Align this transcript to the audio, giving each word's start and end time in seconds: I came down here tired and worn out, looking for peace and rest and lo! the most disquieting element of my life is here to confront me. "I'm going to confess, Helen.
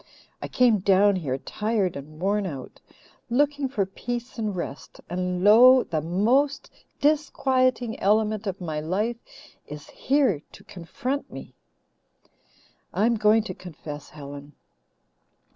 I 0.41 0.47
came 0.47 0.79
down 0.79 1.17
here 1.17 1.37
tired 1.37 1.95
and 1.95 2.19
worn 2.19 2.47
out, 2.47 2.81
looking 3.29 3.69
for 3.69 3.85
peace 3.85 4.39
and 4.39 4.55
rest 4.55 4.99
and 5.11 5.43
lo! 5.43 5.83
the 5.83 6.01
most 6.01 6.71
disquieting 6.99 7.99
element 7.99 8.47
of 8.47 8.59
my 8.59 8.79
life 8.79 9.17
is 9.67 9.91
here 9.91 10.41
to 10.53 10.63
confront 10.63 11.31
me. 11.31 11.53
"I'm 12.91 13.13
going 13.13 13.43
to 13.43 13.53
confess, 13.53 14.09
Helen. 14.09 14.53